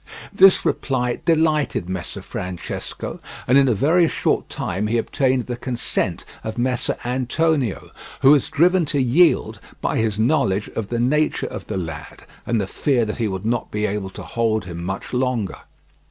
This 0.33 0.65
reply 0.65 1.19
delighted 1.25 1.87
Messer 1.87 2.23
Francesco, 2.23 3.19
and 3.45 3.55
in 3.55 3.67
a 3.67 3.75
very 3.75 4.07
short 4.07 4.49
time 4.49 4.87
he 4.87 4.97
obtained 4.97 5.45
the 5.45 5.55
consent 5.55 6.25
of 6.43 6.57
Messer 6.57 6.97
Antonio, 7.05 7.91
who 8.21 8.31
was 8.31 8.49
driven 8.49 8.83
to 8.85 8.99
yield 8.99 9.59
by 9.79 9.99
his 9.99 10.17
knowledge 10.17 10.69
of 10.69 10.87
the 10.87 10.99
nature 10.99 11.45
of 11.45 11.67
the 11.67 11.77
lad, 11.77 12.23
and 12.47 12.59
the 12.59 12.65
fear 12.65 13.05
that 13.05 13.17
he 13.17 13.27
would 13.27 13.45
not 13.45 13.69
be 13.69 13.85
able 13.85 14.09
to 14.09 14.23
hold 14.23 14.65
him 14.65 14.83
much 14.83 15.13
longer. 15.13 15.57